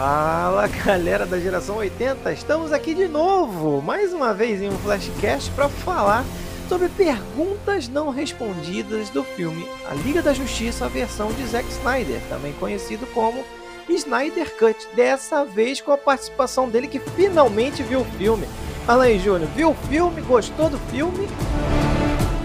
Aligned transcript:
Fala 0.00 0.66
galera 0.82 1.26
da 1.26 1.38
geração 1.38 1.76
80, 1.76 2.32
estamos 2.32 2.72
aqui 2.72 2.94
de 2.94 3.06
novo, 3.06 3.82
mais 3.82 4.14
uma 4.14 4.32
vez 4.32 4.62
em 4.62 4.70
um 4.70 4.78
Flashcast 4.78 5.50
para 5.50 5.68
falar 5.68 6.24
sobre 6.70 6.88
perguntas 6.88 7.86
não 7.86 8.08
respondidas 8.08 9.10
do 9.10 9.22
filme 9.22 9.68
A 9.90 9.92
Liga 9.92 10.22
da 10.22 10.32
Justiça, 10.32 10.86
a 10.86 10.88
versão 10.88 11.30
de 11.34 11.46
Zack 11.46 11.68
Snyder, 11.68 12.18
também 12.30 12.54
conhecido 12.54 13.06
como 13.08 13.44
Snyder 13.90 14.56
Cut. 14.56 14.88
Dessa 14.96 15.44
vez 15.44 15.82
com 15.82 15.92
a 15.92 15.98
participação 15.98 16.66
dele 16.70 16.88
que 16.88 16.98
finalmente 16.98 17.82
viu 17.82 18.00
o 18.00 18.06
filme. 18.16 18.48
Fala 18.86 19.04
aí, 19.04 19.18
Júnior, 19.18 19.50
viu 19.54 19.72
o 19.72 19.74
filme? 19.90 20.22
Gostou 20.22 20.70
do 20.70 20.78
filme? 20.90 21.28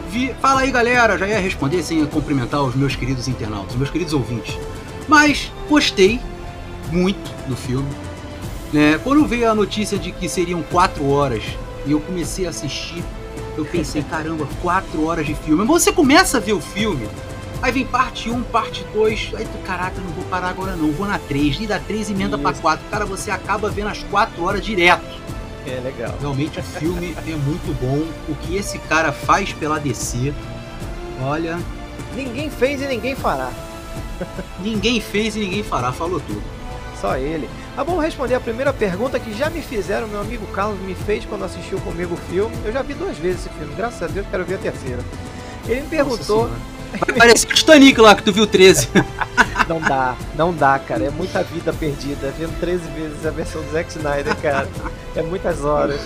Vi... 0.09 0.33
Fala 0.41 0.59
aí, 0.59 0.71
galera. 0.71 1.17
Já 1.17 1.25
ia 1.25 1.39
responder 1.39 1.81
sem 1.83 2.05
cumprimentar 2.05 2.61
os 2.63 2.75
meus 2.75 2.97
queridos 2.97 3.29
internautas, 3.29 3.77
meus 3.77 3.89
queridos 3.89 4.13
ouvintes. 4.13 4.59
Mas 5.07 5.49
gostei 5.69 6.19
muito 6.91 7.31
do 7.47 7.55
filme. 7.55 7.89
Né? 8.73 8.99
Quando 9.03 9.25
veio 9.25 9.49
a 9.49 9.55
notícia 9.55 9.97
de 9.97 10.11
que 10.11 10.27
seriam 10.27 10.61
quatro 10.63 11.09
horas 11.09 11.43
e 11.85 11.91
eu 11.91 12.01
comecei 12.01 12.45
a 12.45 12.49
assistir, 12.49 13.03
eu 13.57 13.65
pensei, 13.65 14.03
caramba, 14.09 14.47
quatro 14.61 15.05
horas 15.05 15.25
de 15.25 15.35
filme. 15.35 15.63
Mas 15.63 15.83
você 15.83 15.91
começa 15.91 16.37
a 16.37 16.39
ver 16.39 16.53
o 16.53 16.61
filme, 16.61 17.07
aí 17.61 17.71
vem 17.71 17.85
parte 17.85 18.29
1, 18.29 18.43
parte 18.43 18.85
2, 18.93 19.31
aí 19.37 19.45
tu, 19.45 19.57
caraca, 19.65 19.99
não 20.01 20.09
vou 20.09 20.25
parar 20.25 20.49
agora 20.49 20.75
não, 20.75 20.91
vou 20.91 21.07
na 21.07 21.19
3, 21.19 21.61
e 21.61 21.67
da 21.67 21.79
3 21.79 22.09
emenda 22.11 22.37
pra 22.37 22.53
4. 22.53 22.85
Cara, 22.89 23.05
você 23.05 23.31
acaba 23.31 23.69
vendo 23.69 23.87
as 23.87 24.03
quatro 24.03 24.43
horas 24.43 24.63
direto. 24.63 25.23
É 25.65 25.79
legal. 25.79 26.13
Realmente 26.19 26.59
o 26.59 26.63
filme 26.63 27.15
é 27.25 27.35
muito 27.35 27.73
bom. 27.81 28.05
O 28.29 28.35
que 28.35 28.55
esse 28.55 28.77
cara 28.77 29.11
faz 29.11 29.53
pela 29.53 29.79
DC, 29.79 30.33
olha. 31.21 31.59
Ninguém 32.13 32.49
fez 32.49 32.81
e 32.81 32.87
ninguém 32.87 33.15
fará. 33.15 33.51
ninguém 34.59 34.99
fez 34.99 35.35
e 35.35 35.39
ninguém 35.39 35.63
fará, 35.63 35.91
falou 35.91 36.19
tudo 36.19 36.54
só 36.95 37.17
ele. 37.17 37.49
Ah, 37.77 37.83
vamos 37.83 38.03
responder 38.03 38.35
a 38.35 38.39
primeira 38.39 38.71
pergunta 38.73 39.19
que 39.19 39.33
já 39.33 39.49
me 39.49 39.61
fizeram, 39.61 40.07
meu 40.07 40.21
amigo 40.21 40.45
Carlos 40.47 40.79
me 40.79 40.95
fez 40.95 41.25
quando 41.25 41.45
assistiu 41.45 41.79
comigo 41.79 42.13
o 42.13 42.17
filme. 42.31 42.55
Eu 42.63 42.71
já 42.71 42.81
vi 42.81 42.93
duas 42.93 43.17
vezes 43.17 43.41
esse 43.41 43.49
filme, 43.49 43.73
graças 43.75 44.01
a 44.01 44.07
Deus 44.07 44.25
quero 44.29 44.45
ver 44.45 44.55
a 44.55 44.59
terceira. 44.59 44.99
Ele 45.67 45.81
me 45.81 45.87
perguntou. 45.87 46.49
Parece 47.17 47.45
o 47.45 47.49
Titanic 47.49 47.99
lá 47.99 48.15
que 48.15 48.23
tu 48.23 48.31
viu 48.31 48.47
13. 48.47 48.89
não 49.67 49.81
dá, 49.81 50.15
não 50.35 50.53
dá, 50.53 50.79
cara. 50.79 51.05
É 51.05 51.09
muita 51.09 51.43
vida 51.43 51.73
perdida. 51.73 52.33
Vendo 52.37 52.57
13 52.59 52.87
vezes 52.91 53.25
a 53.25 53.31
versão 53.31 53.61
do 53.61 53.71
Zack 53.71 53.89
Snyder, 53.89 54.35
cara. 54.37 54.67
É 55.15 55.21
muitas 55.21 55.65
horas. 55.65 55.99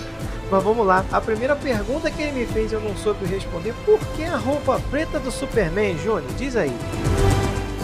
Mas 0.50 0.64
vamos 0.64 0.86
lá. 0.86 1.06
A 1.12 1.22
primeira 1.22 1.56
pergunta 1.56 2.10
que 2.10 2.22
ele 2.22 2.32
me 2.32 2.46
fez 2.46 2.72
eu 2.72 2.82
não 2.82 2.96
soube 2.98 3.26
responder. 3.26 3.74
Por 3.86 4.00
que 4.16 4.24
a 4.24 4.38
roupa 4.38 4.82
preta 4.90 5.20
do 5.20 5.30
Superman, 5.30 5.98
Júnior? 5.98 6.32
Diz 6.38 6.56
aí. 6.56 6.76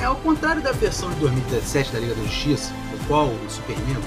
É, 0.02 0.06
ao 0.06 0.16
contrário 0.16 0.62
da 0.62 0.72
versão 0.72 1.10
de 1.12 1.20
2017 1.20 1.94
da 1.94 2.00
Liga 2.00 2.16
da 2.16 2.24
Justiça, 2.24 2.74
qual 3.08 3.28
o 3.28 3.50
Superman 3.50 3.98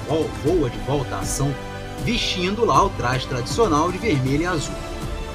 voa 0.43 0.69
de 0.69 0.77
volta 0.79 1.15
à 1.15 1.19
ação, 1.19 1.53
vestindo 2.03 2.65
lá 2.65 2.85
o 2.85 2.89
traje 2.91 3.27
tradicional 3.27 3.91
de 3.91 3.97
vermelho 3.97 4.43
e 4.43 4.45
azul. 4.45 4.75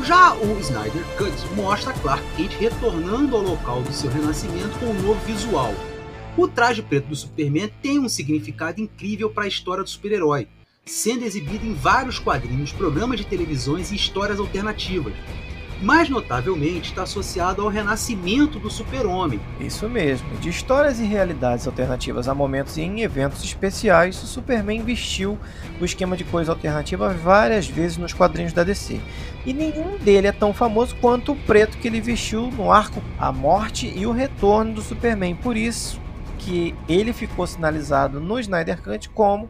Já 0.03 0.35
o 0.35 0.59
Snyder 0.61 1.05
Cut 1.17 1.33
mostra 1.55 1.93
Clark 1.93 2.25
Kent 2.37 2.57
retornando 2.59 3.37
ao 3.37 3.43
local 3.43 3.83
do 3.83 3.93
seu 3.93 4.11
renascimento 4.11 4.79
com 4.79 4.87
um 4.87 5.03
novo 5.03 5.21
visual. 5.25 5.75
O 6.37 6.49
traje 6.49 6.83
preto 6.83 7.07
do 7.07 7.17
Superman 7.17 7.71
tem 7.81 7.99
um 7.99 8.09
significado 8.09 8.81
incrível 8.81 9.31
para 9.31 9.45
a 9.45 9.49
história 9.49 9.85
do 9.85 9.89
super-herói, 9.89 10.49
sendo 10.85 11.25
exibido 11.25 11.65
em 11.65 11.75
vários 11.75 12.19
quadrinhos, 12.19 12.73
programas 12.73 13.19
de 13.19 13.27
televisões 13.27 13.93
e 13.93 13.95
histórias 13.95 14.39
alternativas, 14.39 15.15
mais 15.85 16.09
notavelmente 16.09 16.91
está 16.91 17.03
associado 17.03 17.61
ao 17.61 17.69
renascimento 17.69 18.59
do 18.59 18.71
super-homem. 18.71 19.39
Isso 19.61 19.89
mesmo, 19.89 20.29
de 20.39 20.49
histórias 20.49 20.99
e 20.99 21.05
realidades 21.05 21.67
alternativas 21.67 22.27
a 22.27 22.35
momentos 22.35 22.79
e 22.79 22.83
em 22.83 23.03
eventos 23.03 23.45
especiais, 23.45 24.21
o 24.23 24.27
Superman 24.27 24.83
vestiu 24.83 25.39
o 25.81 25.85
esquema 25.85 26.17
de 26.17 26.25
coisa 26.25 26.53
alternativa 26.53 27.11
várias 27.11 27.69
vezes 27.69 27.99
nos 27.99 28.15
quadrinhos 28.15 28.55
da 28.55 28.65
DC. 28.65 28.99
E 29.45 29.53
nenhum 29.53 29.99
dele 29.99 30.27
é 30.27 30.33
tão 30.33 30.55
famoso 30.55 30.97
quanto 30.97 31.33
o 31.33 31.37
preto 31.37 31.77
que 31.77 31.87
ele 31.87 32.01
vestiu 32.01 32.51
no 32.51 32.73
arco 32.73 33.03
A 33.19 33.31
Morte 33.31 33.93
e 33.95 34.07
o 34.07 34.13
Retorno 34.13 34.75
do 34.75 34.83
Superman. 34.83 35.35
Por 35.37 35.57
isso 35.57 36.01
que 36.39 36.75
ele 36.89 37.13
ficou 37.13 37.47
sinalizado 37.47 38.21
no 38.21 38.41
Snyder 38.41 38.81
Cut 38.83 39.11
como 39.11 39.49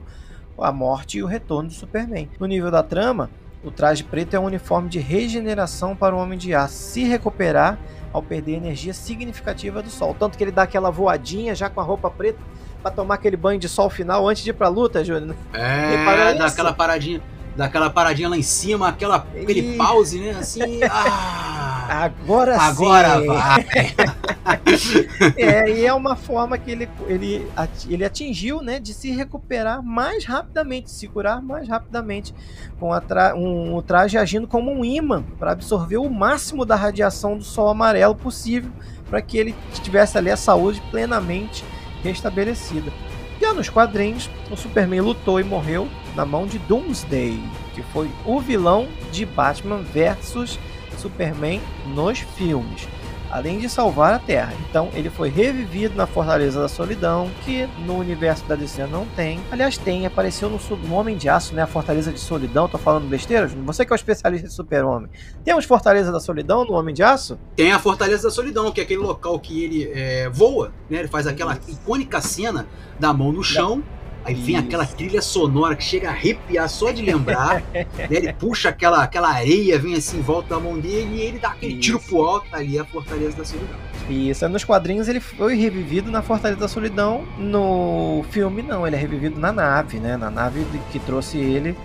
a 0.58 0.70
morte 0.70 1.18
e 1.18 1.22
o 1.22 1.26
retorno 1.26 1.68
do 1.68 1.74
Superman. 1.74 2.28
No 2.38 2.46
nível 2.46 2.70
da 2.70 2.82
trama, 2.82 3.30
o 3.64 3.70
traje 3.70 4.04
preto 4.04 4.34
é 4.34 4.38
um 4.38 4.44
uniforme 4.44 4.88
de 4.88 4.98
regeneração 4.98 5.96
para 5.96 6.14
o 6.14 6.18
Homem 6.18 6.38
de 6.38 6.54
Aço 6.54 6.74
se 6.74 7.04
recuperar 7.04 7.78
ao 8.12 8.22
perder 8.22 8.54
energia 8.54 8.92
significativa 8.92 9.82
do 9.82 9.90
sol. 9.90 10.14
Tanto 10.18 10.36
que 10.36 10.44
ele 10.44 10.52
dá 10.52 10.62
aquela 10.62 10.90
voadinha 10.90 11.54
já 11.54 11.68
com 11.68 11.80
a 11.80 11.84
roupa 11.84 12.10
preta 12.10 12.38
para 12.82 12.90
tomar 12.90 13.14
aquele 13.14 13.36
banho 13.36 13.58
de 13.58 13.68
sol 13.68 13.88
final 13.88 14.28
antes 14.28 14.44
de 14.44 14.50
ir 14.50 14.52
pra 14.52 14.68
luta, 14.68 15.02
Júnior. 15.02 15.34
É, 15.52 16.34
dá 16.34 16.46
aquela 16.46 16.72
paradinha, 16.72 17.22
dá 17.56 17.64
aquela 17.64 17.88
paradinha 17.90 18.28
lá 18.28 18.36
em 18.36 18.42
cima, 18.42 18.88
aquela, 18.88 19.16
aquele 19.16 19.76
pause, 19.76 20.20
né? 20.20 20.36
Assim, 20.38 20.80
ah, 20.88 21.64
Agora, 21.88 22.56
Agora 22.58 23.20
sim. 23.20 23.26
vai. 23.26 24.13
é, 25.36 25.70
e 25.70 25.86
é 25.86 25.92
uma 25.92 26.16
forma 26.16 26.58
que 26.58 26.70
ele, 26.70 26.88
ele, 27.06 27.46
ele 27.88 28.04
atingiu, 28.04 28.62
né, 28.62 28.78
de 28.78 28.92
se 28.92 29.10
recuperar 29.10 29.82
mais 29.82 30.24
rapidamente, 30.24 30.90
se 30.90 31.06
curar 31.08 31.42
mais 31.42 31.68
rapidamente, 31.68 32.34
com 32.78 32.92
a 32.92 33.00
tra 33.00 33.34
um, 33.34 33.74
o 33.74 33.82
traje 33.82 34.18
agindo 34.18 34.46
como 34.46 34.70
um 34.72 34.84
imã 34.84 35.22
para 35.38 35.52
absorver 35.52 35.98
o 35.98 36.10
máximo 36.10 36.64
da 36.64 36.76
radiação 36.76 37.36
do 37.36 37.44
sol 37.44 37.68
amarelo 37.68 38.14
possível, 38.14 38.70
para 39.08 39.20
que 39.22 39.38
ele 39.38 39.54
tivesse 39.74 40.18
ali 40.18 40.30
a 40.30 40.36
saúde 40.36 40.82
plenamente 40.90 41.64
restabelecida. 42.02 42.92
Já 43.40 43.52
nos 43.52 43.68
quadrinhos, 43.68 44.30
o 44.50 44.56
Superman 44.56 45.00
lutou 45.00 45.40
e 45.40 45.44
morreu 45.44 45.88
na 46.14 46.24
mão 46.24 46.46
de 46.46 46.58
Doomsday, 46.60 47.42
que 47.74 47.82
foi 47.82 48.10
o 48.24 48.40
vilão 48.40 48.88
de 49.10 49.26
Batman 49.26 49.82
versus 49.82 50.58
Superman 50.96 51.60
nos 51.86 52.20
filmes, 52.20 52.88
além 53.34 53.58
de 53.58 53.68
salvar 53.68 54.14
a 54.14 54.18
Terra. 54.20 54.54
Então 54.70 54.90
ele 54.94 55.10
foi 55.10 55.28
revivido 55.28 55.96
na 55.96 56.06
Fortaleza 56.06 56.60
da 56.60 56.68
Solidão, 56.68 57.28
que 57.44 57.68
no 57.84 57.98
universo 57.98 58.44
da 58.44 58.54
DC 58.54 58.86
não 58.86 59.04
tem. 59.16 59.40
Aliás, 59.50 59.76
tem, 59.76 60.06
apareceu 60.06 60.48
no, 60.48 60.60
no 60.76 60.94
Homem 60.94 61.16
de 61.16 61.28
Aço, 61.28 61.52
né? 61.52 61.62
A 61.62 61.66
Fortaleza 61.66 62.12
de 62.12 62.20
Solidão. 62.20 62.68
Tô 62.68 62.78
falando 62.78 63.08
besteira? 63.08 63.48
Você 63.48 63.84
que 63.84 63.92
é 63.92 63.94
o 63.94 63.96
especialista 63.96 64.46
de 64.46 64.54
Super-Homem. 64.54 65.10
Temos 65.44 65.64
Fortaleza 65.64 66.12
da 66.12 66.20
Solidão 66.20 66.64
no 66.64 66.74
Homem 66.74 66.94
de 66.94 67.02
Aço? 67.02 67.36
Tem 67.56 67.72
a 67.72 67.78
Fortaleza 67.80 68.22
da 68.22 68.30
Solidão, 68.30 68.70
que 68.70 68.80
é 68.80 68.84
aquele 68.84 69.00
local 69.00 69.40
que 69.40 69.64
ele 69.64 69.90
é, 69.92 70.30
voa, 70.30 70.72
né? 70.88 71.00
Ele 71.00 71.08
faz 71.08 71.26
aquela 71.26 71.58
icônica 71.66 72.20
cena 72.20 72.68
da 73.00 73.12
mão 73.12 73.32
no 73.32 73.42
chão. 73.42 73.82
Aí 74.24 74.34
vem 74.34 74.56
Isso. 74.56 74.64
aquela 74.64 74.86
trilha 74.86 75.20
sonora 75.20 75.76
que 75.76 75.84
chega 75.84 76.08
a 76.08 76.12
arrepiar 76.12 76.68
só 76.68 76.90
de 76.90 77.02
lembrar. 77.02 77.62
né? 77.72 77.86
Ele 78.10 78.32
puxa 78.32 78.70
aquela, 78.70 79.02
aquela 79.02 79.28
areia, 79.28 79.78
vem 79.78 79.94
assim 79.94 80.18
em 80.18 80.22
volta 80.22 80.54
da 80.54 80.60
mão 80.60 80.78
dele 80.78 81.16
e 81.16 81.20
ele 81.20 81.38
dá 81.38 81.48
aquele 81.48 81.72
Isso. 81.72 81.80
tiro 81.82 82.00
pro 82.00 82.22
alto 82.22 82.46
ali, 82.52 82.78
a 82.78 82.84
Fortaleza 82.84 83.36
da 83.36 83.44
Solidão. 83.44 83.76
Isso, 84.08 84.48
nos 84.48 84.64
quadrinhos 84.64 85.08
ele 85.08 85.20
foi 85.20 85.56
revivido 85.56 86.10
na 86.10 86.22
Fortaleza 86.22 86.60
da 86.60 86.68
Solidão. 86.68 87.24
No 87.38 88.24
filme, 88.30 88.62
não, 88.62 88.86
ele 88.86 88.96
é 88.96 88.98
revivido 88.98 89.38
na 89.38 89.52
nave, 89.52 89.98
né? 89.98 90.16
Na 90.16 90.30
nave 90.30 90.64
que 90.90 90.98
trouxe 90.98 91.38
ele 91.38 91.76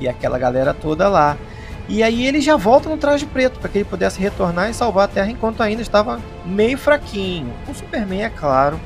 e 0.00 0.08
aquela 0.08 0.38
galera 0.38 0.74
toda 0.74 1.08
lá. 1.08 1.36
E 1.88 2.02
aí 2.02 2.26
ele 2.26 2.40
já 2.40 2.56
volta 2.56 2.88
no 2.88 2.96
traje 2.96 3.24
preto 3.26 3.60
para 3.60 3.68
que 3.68 3.78
ele 3.78 3.84
pudesse 3.84 4.20
retornar 4.20 4.68
e 4.68 4.74
salvar 4.74 5.04
a 5.04 5.08
Terra 5.08 5.30
enquanto 5.30 5.62
ainda 5.62 5.82
estava 5.82 6.20
meio 6.44 6.76
fraquinho. 6.76 7.52
O 7.68 7.74
Superman, 7.74 8.24
é 8.24 8.28
claro, 8.28 8.80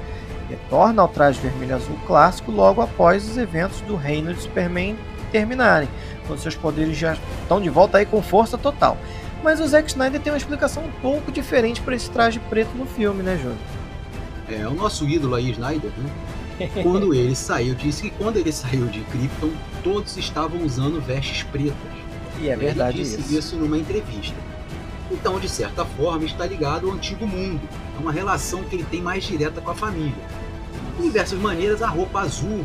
retorna 0.51 1.03
ao 1.03 1.09
traje 1.09 1.41
vermelho 1.41 1.77
azul 1.77 1.97
clássico 2.07 2.51
logo 2.51 2.81
após 2.81 3.29
os 3.29 3.37
eventos 3.37 3.81
do 3.83 3.97
reino 3.97 4.35
de 4.35 4.43
Superman 4.43 4.97
terminarem, 5.31 5.89
quando 6.27 6.41
seus 6.41 6.57
poderes 6.57 6.97
já 6.97 7.17
estão 7.43 7.61
de 7.61 7.71
volta 7.71 7.99
aí 7.99 8.07
com 8.07 8.21
força 8.21 8.59
total. 8.59 8.99
Mas 9.43 9.61
o 9.61 9.67
Zack 9.67 9.89
Snyder 9.89 10.21
tem 10.21 10.33
uma 10.33 10.39
explicação 10.39 10.85
um 10.85 10.91
pouco 11.01 11.33
diferente 11.33 11.81
para 11.81 11.95
esse 11.95 12.11
traje 12.11 12.39
preto 12.51 12.77
no 12.77 12.85
filme, 12.85 13.23
né, 13.23 13.37
Júnior? 13.37 13.57
É, 14.49 14.67
o 14.67 14.75
nosso 14.75 15.09
ídolo 15.09 15.37
aí, 15.37 15.51
Snyder, 15.51 15.91
né? 15.97 16.11
quando 16.83 17.15
ele 17.15 17.35
saiu, 17.35 17.75
disse 17.75 18.03
que 18.03 18.11
quando 18.11 18.37
ele 18.37 18.53
saiu 18.53 18.87
de 18.87 19.01
Krypton, 19.01 19.53
todos 19.83 20.17
estavam 20.17 20.63
usando 20.63 21.01
vestes 21.01 21.45
pretas. 21.45 21.77
E 22.41 22.49
é 22.49 22.57
verdade 22.57 22.99
ele 22.99 23.05
disse 23.05 23.21
isso. 23.21 23.39
isso 23.39 23.57
numa 23.57 23.79
entrevista. 23.79 24.37
Então, 25.11 25.41
de 25.41 25.49
certa 25.49 25.85
forma, 25.85 26.25
está 26.25 26.47
ligado 26.47 26.89
ao 26.89 26.95
antigo 26.95 27.27
mundo. 27.27 27.61
É 27.97 28.01
uma 28.01 28.13
relação 28.13 28.63
que 28.65 28.77
ele 28.77 28.85
tem 28.85 29.03
mais 29.03 29.25
direta 29.25 29.61
com 29.61 29.71
a 29.71 29.75
família. 29.75 30.15
Em 31.01 31.05
diversas 31.05 31.39
maneiras, 31.39 31.81
a 31.81 31.89
roupa 31.89 32.21
azul 32.21 32.59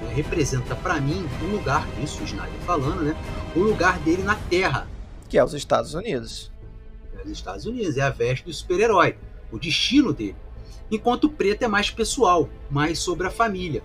né, 0.00 0.14
representa 0.14 0.76
para 0.76 1.00
mim 1.00 1.28
um 1.42 1.46
lugar, 1.48 1.88
isso 2.00 2.22
o 2.22 2.24
Snyder 2.24 2.60
falando, 2.64 3.02
né? 3.02 3.16
o 3.56 3.58
lugar 3.58 3.98
dele 3.98 4.22
na 4.22 4.36
Terra. 4.36 4.86
Que 5.28 5.36
é 5.36 5.42
os 5.42 5.54
Estados 5.54 5.92
Unidos. 5.92 6.52
É 7.18 7.24
os 7.24 7.32
Estados 7.32 7.66
Unidos, 7.66 7.96
é 7.96 8.02
a 8.02 8.08
veste 8.08 8.44
do 8.44 8.52
super-herói, 8.52 9.16
o 9.50 9.58
destino 9.58 10.12
dele. 10.12 10.36
Enquanto 10.88 11.24
o 11.24 11.30
preto 11.30 11.64
é 11.64 11.68
mais 11.68 11.90
pessoal, 11.90 12.48
mais 12.70 13.00
sobre 13.00 13.26
a 13.26 13.30
família. 13.30 13.82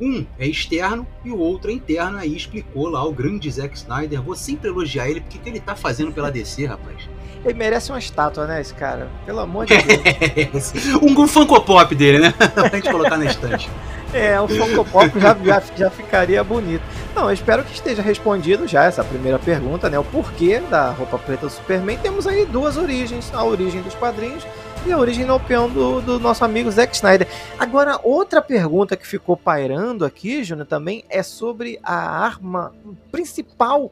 Um 0.00 0.26
é 0.38 0.46
externo 0.46 1.06
e 1.24 1.30
o 1.30 1.38
outro 1.38 1.70
é 1.70 1.74
interno. 1.74 2.18
Aí 2.18 2.36
explicou 2.36 2.88
lá 2.88 3.04
o 3.04 3.12
grande 3.12 3.50
Zack 3.50 3.76
Snyder. 3.76 4.20
Vou 4.22 4.34
sempre 4.34 4.68
elogiar 4.68 5.08
ele, 5.08 5.20
porque 5.20 5.38
o 5.38 5.40
que 5.40 5.48
ele 5.48 5.60
tá 5.60 5.74
fazendo 5.74 6.12
pela 6.12 6.30
DC, 6.30 6.66
rapaz. 6.66 7.08
Ele 7.44 7.54
merece 7.54 7.92
uma 7.92 7.98
estátua, 7.98 8.46
né, 8.46 8.60
esse 8.60 8.74
cara? 8.74 9.08
Pelo 9.24 9.40
amor 9.40 9.66
de 9.66 9.74
Deus. 9.76 10.72
um 11.00 11.26
Funko 11.28 11.60
Pop 11.60 11.94
dele, 11.94 12.18
né? 12.18 12.34
pra 12.54 12.68
gente 12.68 12.90
colocar 12.90 13.16
na 13.16 13.26
estante. 13.26 13.70
É, 14.12 14.40
um 14.40 14.48
Funko 14.48 14.84
Pop 14.84 15.20
já, 15.20 15.36
já, 15.44 15.62
já 15.76 15.90
ficaria 15.90 16.42
bonito. 16.42 16.82
Não, 17.14 17.24
eu 17.24 17.32
espero 17.32 17.62
que 17.64 17.72
esteja 17.72 18.02
respondido 18.02 18.66
já 18.66 18.84
essa 18.84 19.04
primeira 19.04 19.38
pergunta, 19.38 19.88
né? 19.88 19.98
O 19.98 20.04
porquê 20.04 20.60
da 20.60 20.90
roupa 20.90 21.18
preta 21.18 21.46
do 21.46 21.52
Superman. 21.52 21.98
Temos 21.98 22.26
aí 22.26 22.44
duas 22.44 22.76
origens: 22.76 23.32
a 23.32 23.44
origem 23.44 23.80
dos 23.80 23.94
quadrinhos 23.94 24.44
e 24.86 24.92
a 24.92 24.98
origem 24.98 25.24
na 25.24 25.34
opinião 25.34 25.68
do, 25.68 26.00
do 26.00 26.20
nosso 26.20 26.44
amigo 26.44 26.70
Zack 26.70 26.94
Snyder. 26.94 27.26
Agora, 27.58 27.98
outra 28.04 28.40
pergunta 28.40 28.96
que 28.96 29.04
ficou 29.04 29.36
pairando 29.36 30.04
aqui, 30.04 30.44
Júnior, 30.44 30.66
também 30.66 31.04
é 31.08 31.24
sobre 31.24 31.80
a 31.82 31.94
arma 31.94 32.72
principal 33.10 33.90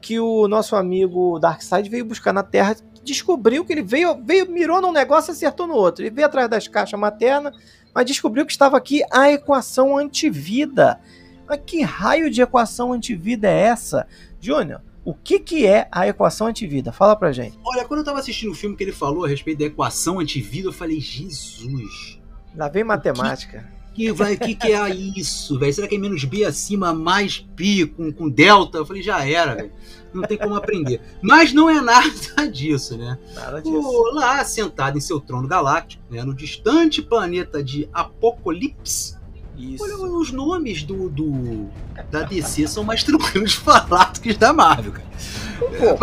que 0.00 0.20
o 0.20 0.46
nosso 0.46 0.76
amigo 0.76 1.40
Darkseid 1.40 1.88
veio 1.88 2.04
buscar 2.04 2.32
na 2.32 2.44
Terra. 2.44 2.76
Descobriu 3.02 3.64
que 3.64 3.72
ele 3.72 3.82
veio, 3.82 4.22
veio 4.24 4.48
mirou 4.48 4.80
num 4.80 4.92
negócio 4.92 5.30
e 5.30 5.32
acertou 5.32 5.66
no 5.66 5.74
outro. 5.74 6.04
Ele 6.04 6.14
veio 6.14 6.26
atrás 6.28 6.48
das 6.48 6.68
caixas 6.68 6.98
maternas, 6.98 7.56
mas 7.92 8.06
descobriu 8.06 8.46
que 8.46 8.52
estava 8.52 8.76
aqui 8.76 9.02
a 9.10 9.32
equação 9.32 9.96
antivida. 9.96 11.00
Mas 11.48 11.60
que 11.66 11.82
raio 11.82 12.30
de 12.30 12.42
equação 12.42 12.92
antivida 12.92 13.48
é 13.48 13.62
essa? 13.62 14.06
Júnior, 14.40 14.82
o 15.08 15.14
que, 15.14 15.40
que 15.40 15.66
é 15.66 15.88
a 15.90 16.06
equação 16.06 16.48
antivida? 16.48 16.92
Fala 16.92 17.16
pra 17.16 17.32
gente. 17.32 17.58
Olha, 17.64 17.82
quando 17.86 18.00
eu 18.00 18.04
tava 18.04 18.18
assistindo 18.18 18.52
o 18.52 18.54
filme 18.54 18.76
que 18.76 18.84
ele 18.84 18.92
falou 18.92 19.24
a 19.24 19.28
respeito 19.28 19.60
da 19.60 19.64
equação 19.64 20.20
antivida, 20.20 20.68
eu 20.68 20.72
falei, 20.72 21.00
Jesus. 21.00 22.20
Lá 22.54 22.68
vem 22.68 22.84
matemática. 22.84 23.66
Que, 23.94 24.12
vai, 24.12 24.36
que, 24.36 24.54
que 24.54 24.70
é 24.70 24.90
isso, 24.94 25.58
velho? 25.58 25.72
Será 25.72 25.88
que 25.88 25.94
é 25.94 25.98
menos 25.98 26.22
B 26.24 26.44
acima, 26.44 26.92
mais 26.92 27.38
pi 27.56 27.86
com, 27.86 28.12
com 28.12 28.28
delta? 28.28 28.76
Eu 28.76 28.84
falei, 28.84 29.02
já 29.02 29.26
era, 29.26 29.54
velho. 29.54 29.72
Não 30.12 30.24
tem 30.24 30.36
como 30.36 30.54
aprender. 30.54 31.00
Mas 31.22 31.54
não 31.54 31.70
é 31.70 31.80
nada 31.80 32.10
disso, 32.52 32.98
né? 32.98 33.18
Nada 33.34 33.62
disso. 33.62 33.78
O, 33.78 34.14
lá, 34.14 34.44
sentado 34.44 34.98
em 34.98 35.00
seu 35.00 35.18
trono 35.18 35.48
galáctico, 35.48 36.02
né, 36.10 36.22
no 36.22 36.34
distante 36.34 37.00
planeta 37.00 37.64
de 37.64 37.88
Apocalipse, 37.94 39.17
isso. 39.58 39.84
Olha, 39.84 39.96
os 39.96 40.32
nomes 40.32 40.82
do, 40.82 41.08
do 41.08 41.66
da 42.10 42.22
DC 42.22 42.66
são 42.68 42.84
mais 42.84 43.02
tranquilos 43.04 43.52
de 43.52 43.56
falar 43.58 44.12
do 44.12 44.20
que 44.20 44.30
os 44.30 44.36
da 44.36 44.52
Marvel, 44.52 44.92
cara. 44.92 45.08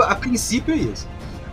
A, 0.04 0.12
a 0.12 0.16
princípio 0.16 0.74
é 0.74 0.78
isso. 0.78 1.08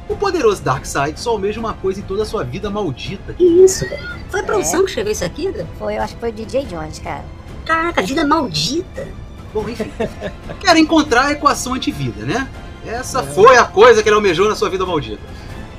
O 0.09 0.17
poderoso 0.17 0.63
Darkseid 0.63 1.19
só 1.19 1.31
almeja 1.31 1.61
uma 1.61 1.75
coisa 1.75 2.01
em 2.01 2.03
toda 2.03 2.23
a 2.23 2.27
sua 2.27 2.43
vida 2.43 2.69
maldita. 2.69 3.33
Que 3.35 3.45
isso, 3.45 3.89
cara? 3.89 4.19
Foi 4.29 4.41
a 4.41 4.43
produção 4.43 4.81
é? 4.81 4.83
que 4.83 4.89
escreveu 4.89 5.13
isso 5.13 5.25
aqui? 5.25 5.53
Foi, 5.79 5.97
eu 5.97 6.03
acho 6.03 6.15
que 6.15 6.21
foi 6.21 6.31
o 6.31 6.33
DJ 6.33 6.65
Jones, 6.67 6.99
cara. 6.99 7.25
Caraca, 7.65 8.03
vida 8.03 8.27
maldita. 8.27 9.09
Bom, 9.55 9.69
enfim. 9.69 9.91
Quer 10.61 10.77
encontrar 10.77 11.27
a 11.27 11.33
equação 11.33 11.75
antivida, 11.75 12.25
né? 12.25 12.49
Essa 12.85 13.21
é. 13.21 13.23
foi 13.23 13.57
a 13.57 13.65
coisa 13.65 14.03
que 14.03 14.09
ele 14.09 14.17
almejou 14.17 14.49
na 14.49 14.57
sua 14.57 14.69
vida 14.69 14.85
maldita 14.85 15.23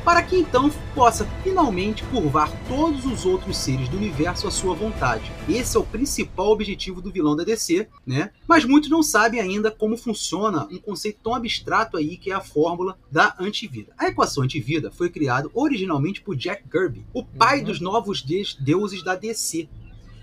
para 0.04 0.22
que 0.22 0.36
então 0.36 0.70
possa 0.94 1.26
finalmente 1.44 2.04
curvar 2.06 2.52
todos 2.68 3.06
os 3.06 3.26
outros 3.26 3.58
seres 3.58 3.88
do 3.90 3.98
universo 3.98 4.48
à 4.48 4.52
sua 4.52 4.76
vontade. 4.76 5.32
Esse 5.48 5.78
é 5.78 5.80
o 5.80 5.86
principal 5.86 6.52
objetivo 6.52 7.02
do 7.02 7.12
vilão 7.12 7.36
da 7.36 7.44
DC, 7.44 7.88
né? 8.06 8.32
Mas 8.48 8.66
muitos 8.66 8.90
não 8.90 9.02
sabem 9.02 9.40
ainda 9.40 9.72
como 9.72 9.98
funciona 9.98 10.68
um 10.72 10.78
conceito 10.78 11.20
tão 11.24 11.34
abstrato 11.34 11.98
aí 11.98 12.18
que 12.18 12.32
é 12.32 12.34
a 12.36 12.42
fórmula 12.42 12.98
da 13.12 13.36
antivida. 13.40 13.94
A 13.98 14.08
equação 14.08 14.44
antivida 14.44 14.92
foi 14.92 15.10
criada 15.10 15.50
originalmente 15.54 16.22
por 16.22 16.36
Jack 16.36 16.64
Kirby, 16.70 17.06
o 17.14 17.24
pai 17.24 17.60
uhum. 17.60 17.66
dos 17.66 17.80
novos 17.80 18.22
deuses 18.60 19.04
da 19.04 19.16
DC. 19.16 19.70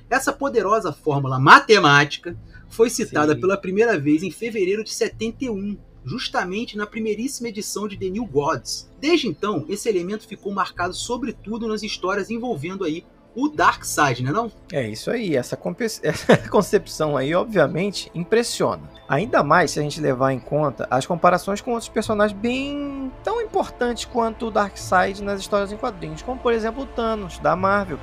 Essa 0.09 0.33
poderosa 0.33 0.93
fórmula 0.93 1.39
matemática 1.39 2.37
foi 2.69 2.91
citada 2.91 3.35
Sim. 3.35 3.41
pela 3.41 3.57
primeira 3.57 3.99
vez 3.99 4.23
em 4.23 4.31
fevereiro 4.31 4.85
de 4.85 4.91
71 4.91 5.77
justamente 6.11 6.77
na 6.77 6.89
primeiríssima 6.89 7.51
edição 7.51 7.87
de 7.87 7.97
The 7.97 8.11
New 8.11 8.27
Gods. 8.27 8.91
Desde 9.01 9.29
então, 9.29 9.65
esse 9.69 9.89
elemento 9.89 10.27
ficou 10.27 10.53
marcado 10.53 10.93
sobretudo 10.93 11.69
nas 11.69 11.85
histórias 11.85 12.31
envolvendo 12.31 12.83
aí 12.83 13.05
o 13.33 13.49
Dark 13.49 13.85
Side, 13.85 14.25
né 14.25 14.33
não? 14.33 14.51
É 14.73 14.89
isso 14.89 15.09
aí, 15.09 15.37
essa, 15.37 15.57
essa, 16.03 16.37
concepção 16.49 17.17
aí 17.17 17.33
obviamente 17.33 18.11
impressiona. 18.13 18.83
Ainda 19.09 19.45
mais 19.45 19.71
se 19.71 19.79
a 19.79 19.83
gente 19.83 20.01
levar 20.01 20.33
em 20.33 20.41
conta 20.41 20.89
as 20.91 21.07
comparações 21.07 21.61
com 21.61 21.71
outros 21.71 21.89
personagens 21.89 22.37
bem 22.37 23.13
tão 23.23 23.41
importantes 23.41 24.05
quanto 24.05 24.49
o 24.49 24.51
Dark 24.51 24.77
Side 24.77 25.23
nas 25.23 25.39
histórias 25.39 25.71
em 25.71 25.77
quadrinhos, 25.77 26.23
como 26.23 26.41
por 26.41 26.53
exemplo 26.53 26.83
o 26.83 26.87
Thanos 26.87 27.39
da 27.39 27.55
Marvel, 27.55 28.01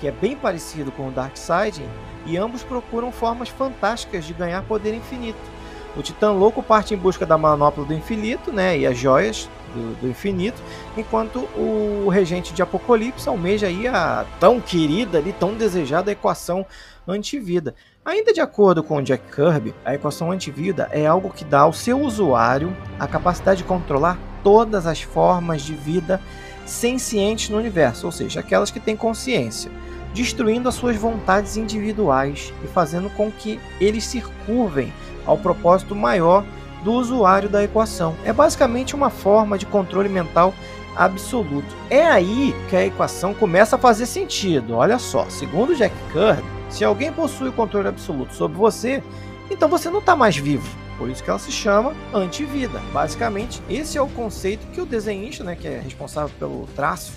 que 0.00 0.08
é 0.08 0.12
bem 0.12 0.34
parecido 0.34 0.90
com 0.90 1.08
o 1.08 1.12
Dark 1.12 1.36
Side, 1.36 1.86
e 2.24 2.38
ambos 2.38 2.62
procuram 2.62 3.12
formas 3.12 3.50
fantásticas 3.50 4.24
de 4.24 4.32
ganhar 4.32 4.62
poder 4.62 4.94
infinito. 4.94 5.59
O 5.96 6.02
Titã 6.02 6.30
Louco 6.30 6.62
parte 6.62 6.94
em 6.94 6.96
busca 6.96 7.26
da 7.26 7.36
manopla 7.36 7.84
do 7.84 7.92
infinito, 7.92 8.52
né, 8.52 8.78
e 8.78 8.86
as 8.86 8.96
joias 8.96 9.48
do, 9.74 10.00
do, 10.00 10.08
infinito, 10.08 10.62
enquanto 10.96 11.40
o 11.56 12.08
regente 12.08 12.52
de 12.52 12.62
Apocalipse 12.62 13.28
almeja 13.28 13.66
aí 13.66 13.86
a 13.88 14.24
tão 14.38 14.60
querida 14.60 15.18
ali, 15.18 15.32
tão 15.32 15.54
desejada 15.54 16.12
equação 16.12 16.64
antivida. 17.06 17.74
Ainda 18.04 18.32
de 18.32 18.40
acordo 18.40 18.82
com 18.82 19.02
Jack 19.02 19.24
Kirby, 19.34 19.74
a 19.84 19.94
equação 19.94 20.30
antivida 20.30 20.88
é 20.92 21.06
algo 21.06 21.30
que 21.30 21.44
dá 21.44 21.60
ao 21.60 21.72
seu 21.72 22.00
usuário 22.00 22.74
a 22.98 23.06
capacidade 23.06 23.58
de 23.58 23.68
controlar 23.68 24.18
todas 24.42 24.86
as 24.86 25.02
formas 25.02 25.62
de 25.62 25.74
vida 25.74 26.20
sencientes 26.64 27.50
no 27.50 27.58
universo, 27.58 28.06
ou 28.06 28.12
seja, 28.12 28.40
aquelas 28.40 28.70
que 28.70 28.80
têm 28.80 28.96
consciência, 28.96 29.70
destruindo 30.14 30.68
as 30.68 30.74
suas 30.74 30.96
vontades 30.96 31.56
individuais 31.56 32.52
e 32.64 32.68
fazendo 32.68 33.10
com 33.10 33.30
que 33.30 33.60
eles 33.80 34.04
se 34.04 34.20
curvem 34.46 34.92
ao 35.26 35.38
propósito 35.38 35.94
maior 35.94 36.44
do 36.82 36.92
usuário 36.92 37.48
da 37.48 37.62
equação. 37.62 38.14
É 38.24 38.32
basicamente 38.32 38.94
uma 38.94 39.10
forma 39.10 39.58
de 39.58 39.66
controle 39.66 40.08
mental 40.08 40.54
absoluto. 40.96 41.74
É 41.88 42.06
aí 42.06 42.54
que 42.68 42.76
a 42.76 42.86
equação 42.86 43.34
começa 43.34 43.76
a 43.76 43.78
fazer 43.78 44.06
sentido. 44.06 44.76
Olha 44.76 44.98
só, 44.98 45.28
segundo 45.28 45.74
Jack 45.74 45.94
Kirby, 46.12 46.48
se 46.68 46.84
alguém 46.84 47.12
possui 47.12 47.48
o 47.48 47.52
controle 47.52 47.88
absoluto 47.88 48.34
sobre 48.34 48.56
você, 48.56 49.02
então 49.50 49.68
você 49.68 49.90
não 49.90 49.98
está 49.98 50.16
mais 50.16 50.36
vivo. 50.36 50.68
Por 50.96 51.08
isso 51.08 51.24
que 51.24 51.30
ela 51.30 51.38
se 51.38 51.50
chama 51.50 51.94
antivida. 52.12 52.80
Basicamente, 52.92 53.62
esse 53.70 53.96
é 53.96 54.02
o 54.02 54.08
conceito 54.08 54.66
que 54.72 54.80
o 54.80 54.86
desenhista, 54.86 55.42
né, 55.42 55.56
que 55.56 55.66
é 55.66 55.80
responsável 55.80 56.30
pelo 56.38 56.66
traço 56.76 57.12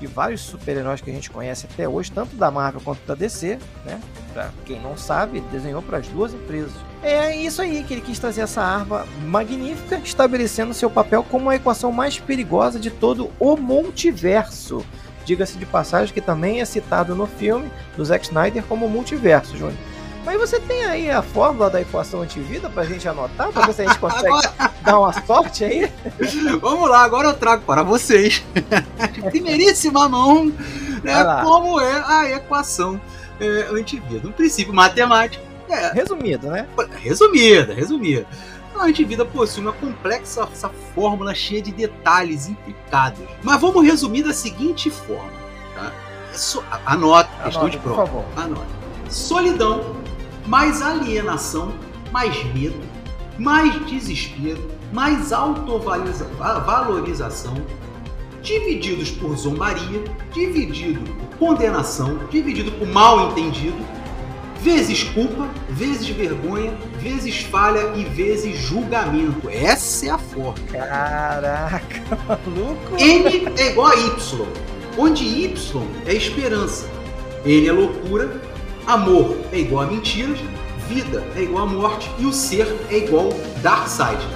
de 0.00 0.06
vários 0.06 0.40
super-heróis 0.40 1.00
que 1.00 1.10
a 1.10 1.12
gente 1.14 1.30
conhece 1.30 1.68
até 1.70 1.88
hoje, 1.88 2.10
tanto 2.10 2.34
da 2.34 2.50
Marvel 2.50 2.80
quanto 2.80 3.06
da 3.06 3.14
DC, 3.14 3.58
né? 3.84 4.00
Pra 4.32 4.50
quem 4.64 4.80
não 4.80 4.96
sabe, 4.96 5.40
desenhou 5.52 5.82
para 5.82 5.98
as 5.98 6.08
duas 6.08 6.32
empresas. 6.32 6.72
É 7.02 7.36
isso 7.36 7.60
aí 7.60 7.84
que 7.84 7.94
ele 7.94 8.00
quis 8.00 8.18
trazer 8.18 8.40
essa 8.40 8.62
arma 8.62 9.06
magnífica, 9.26 9.96
estabelecendo 9.98 10.74
seu 10.74 10.90
papel 10.90 11.22
como 11.22 11.50
a 11.50 11.56
equação 11.56 11.92
mais 11.92 12.18
perigosa 12.18 12.80
de 12.80 12.90
todo 12.90 13.30
o 13.38 13.56
multiverso. 13.56 14.84
Diga-se 15.24 15.58
de 15.58 15.66
passagem 15.66 16.12
que 16.12 16.20
também 16.20 16.60
é 16.60 16.64
citado 16.64 17.14
no 17.14 17.26
filme 17.26 17.70
do 17.96 18.04
Zack 18.04 18.24
Snyder 18.24 18.64
como 18.64 18.88
multiverso, 18.88 19.56
Júnior. 19.56 19.78
Mas 20.24 20.38
você 20.38 20.60
tem 20.60 20.84
aí 20.84 21.10
a 21.10 21.22
fórmula 21.22 21.70
da 21.70 21.80
equação 21.80 22.22
antivida 22.22 22.68
pra 22.68 22.84
gente 22.84 23.08
anotar, 23.08 23.50
pra 23.50 23.66
ver 23.66 23.72
se 23.72 23.82
a 23.82 23.88
gente 23.88 23.98
consegue 23.98 24.26
agora... 24.28 24.74
dar 24.82 24.98
uma 24.98 25.12
sorte 25.12 25.64
aí? 25.64 25.92
Vamos 26.60 26.88
lá, 26.88 27.02
agora 27.02 27.28
eu 27.28 27.34
trago 27.34 27.62
para 27.64 27.82
vocês. 27.82 28.44
Primeiríssima 29.30 30.08
mão, 30.08 30.52
né, 31.02 31.42
como 31.42 31.80
é 31.80 32.04
a 32.06 32.30
equação 32.30 33.00
é, 33.40 33.68
antivida. 33.70 34.28
Um 34.28 34.32
princípio 34.32 34.74
matemático. 34.74 35.44
É, 35.68 35.92
resumido, 35.92 36.48
né? 36.48 36.66
Resumida, 36.96 37.72
resumida. 37.72 38.26
A 38.74 38.84
antivida 38.84 39.24
possui 39.24 39.62
uma 39.62 39.72
complexa 39.72 40.46
fórmula 40.94 41.34
cheia 41.34 41.62
de 41.62 41.70
detalhes 41.70 42.48
intricados. 42.48 43.20
Mas 43.42 43.60
vamos 43.60 43.84
resumir 43.84 44.22
da 44.22 44.32
seguinte 44.32 44.90
forma. 44.90 45.30
Tá? 45.74 45.92
So, 46.32 46.64
anota, 46.86 47.30
questão 47.44 47.68
de 47.68 47.78
prova. 47.78 48.02
Por 48.02 48.06
favor. 48.06 48.24
Anota. 48.36 48.80
Solidão 49.08 49.99
mais 50.46 50.82
alienação, 50.82 51.72
mais 52.12 52.44
medo, 52.52 52.78
mais 53.38 53.86
desespero, 53.86 54.60
mais 54.92 55.32
autovalorização, 55.32 57.54
divididos 58.42 59.10
por 59.10 59.34
zombaria, 59.36 60.04
dividido 60.32 61.00
por 61.00 61.38
condenação, 61.38 62.18
dividido 62.30 62.70
por 62.72 62.88
mal 62.88 63.30
entendido, 63.30 63.78
vezes 64.60 65.02
culpa, 65.02 65.48
vezes 65.68 66.08
vergonha, 66.08 66.72
vezes 66.98 67.42
falha 67.42 67.92
e 67.96 68.04
vezes 68.04 68.58
julgamento. 68.58 69.48
Essa 69.48 70.06
é 70.06 70.10
a 70.10 70.18
forma. 70.18 70.54
Caraca, 70.70 72.02
maluco. 72.28 72.96
N 72.98 73.48
é 73.56 73.70
igual 73.70 73.88
a 73.88 73.96
Y, 73.96 74.46
onde 74.98 75.24
Y 75.24 75.82
é 76.06 76.14
esperança, 76.14 76.86
N 77.44 77.66
é 77.66 77.72
loucura, 77.72 78.40
Amor 78.90 79.38
é 79.52 79.58
igual 79.58 79.84
a 79.84 79.86
mentiras, 79.86 80.36
vida 80.88 81.24
é 81.36 81.42
igual 81.42 81.62
a 81.62 81.66
morte 81.66 82.10
e 82.18 82.26
o 82.26 82.32
ser 82.32 82.66
é 82.90 82.96
igual 82.96 83.28
dark 83.62 83.86
side. 83.86 84.26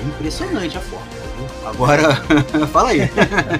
É 0.00 0.02
impressionante 0.02 0.78
a 0.78 0.80
forma. 0.80 1.06
Agora, 1.66 2.16
fala 2.72 2.88
aí. 2.88 3.02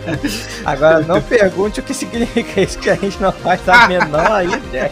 Agora 0.64 1.00
não 1.00 1.20
pergunte 1.20 1.80
o 1.80 1.82
que 1.82 1.92
significa 1.92 2.62
isso, 2.62 2.78
que 2.78 2.88
a 2.88 2.94
gente 2.94 3.20
não 3.20 3.30
faz 3.30 3.68
a 3.68 3.88
menor 3.88 4.42
ideia. 4.48 4.90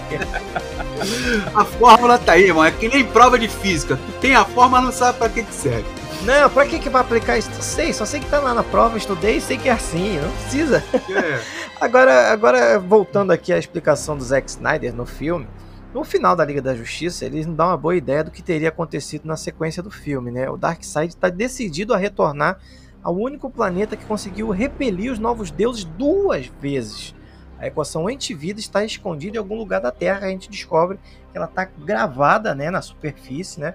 A 1.54 1.64
fórmula 1.64 2.18
tá 2.18 2.32
aí, 2.32 2.44
irmão. 2.44 2.62
É 2.62 2.70
que 2.70 2.86
nem 2.86 3.02
prova 3.02 3.38
de 3.38 3.48
física. 3.48 3.96
Tu 3.96 4.12
tem 4.20 4.34
a 4.34 4.44
fórmula, 4.44 4.82
não 4.82 4.92
sabe 4.92 5.16
pra 5.16 5.30
que, 5.30 5.42
que 5.42 5.54
serve. 5.54 5.86
Não, 6.22 6.50
pra 6.50 6.66
que, 6.66 6.78
que 6.78 6.90
vai 6.90 7.00
aplicar 7.00 7.38
isso? 7.38 7.50
Sei, 7.60 7.92
só 7.94 8.04
sei 8.04 8.20
que 8.20 8.26
tá 8.26 8.40
lá 8.40 8.52
na 8.52 8.62
prova, 8.62 8.98
estudei 8.98 9.36
e 9.36 9.40
sei 9.40 9.56
que 9.56 9.68
é 9.68 9.72
assim, 9.72 10.18
não 10.20 10.30
precisa. 10.32 10.84
É. 11.10 11.40
Agora, 11.78 12.33
agora, 12.33 12.78
voltando 12.78 13.33
aqui 13.33 13.52
à 13.52 13.59
explicação 13.59 14.16
do 14.16 14.25
Zack 14.25 14.49
Snyder 14.49 14.95
no 14.95 15.04
filme, 15.04 15.47
no 15.92 16.04
final 16.04 16.35
da 16.35 16.42
Liga 16.42 16.62
da 16.62 16.75
Justiça, 16.75 17.26
eles 17.26 17.45
não 17.45 17.54
dão 17.54 17.66
uma 17.66 17.76
boa 17.76 17.95
ideia 17.95 18.25
do 18.25 18.30
que 18.30 18.42
teria 18.42 18.71
acontecido 18.71 19.26
na 19.26 19.37
sequência 19.37 19.83
do 19.83 19.90
filme, 19.90 20.30
né? 20.30 20.49
O 20.49 20.56
Darkseid 20.56 21.12
está 21.12 21.28
decidido 21.28 21.92
a 21.92 21.99
retornar 21.99 22.59
ao 23.02 23.14
único 23.14 23.50
planeta 23.50 23.95
que 23.95 24.06
conseguiu 24.06 24.49
repelir 24.49 25.12
os 25.12 25.18
novos 25.18 25.50
deuses 25.50 25.85
duas 25.85 26.47
vezes. 26.47 27.14
A 27.59 27.66
equação 27.66 28.09
antivida 28.09 28.59
está 28.59 28.83
escondida 28.83 29.37
em 29.37 29.38
algum 29.38 29.56
lugar 29.56 29.83
da 29.83 29.90
Terra, 29.90 30.26
a 30.26 30.30
gente 30.30 30.49
descobre 30.49 30.99
que 31.30 31.37
ela 31.37 31.47
está 31.47 31.66
gravada 31.66 32.54
né, 32.54 32.71
na 32.71 32.80
superfície, 32.80 33.61
né? 33.61 33.75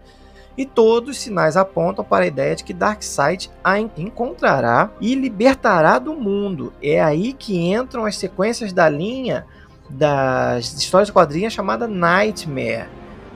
E 0.57 0.65
todos 0.65 1.11
os 1.11 1.21
sinais 1.21 1.55
apontam 1.55 2.03
para 2.03 2.25
a 2.25 2.27
ideia 2.27 2.55
de 2.55 2.63
que 2.63 2.73
Darkseid 2.73 3.49
a 3.63 3.79
encontrará 3.79 4.89
e 4.99 5.15
libertará 5.15 5.97
do 5.97 6.13
mundo. 6.13 6.73
É 6.81 7.01
aí 7.01 7.33
que 7.33 7.57
entram 7.57 8.05
as 8.05 8.17
sequências 8.17 8.73
da 8.73 8.89
linha 8.89 9.45
das 9.89 10.73
histórias 10.73 11.07
de 11.07 11.13
quadrinhas 11.13 11.53
chamada 11.53 11.87
Nightmare. 11.87 12.87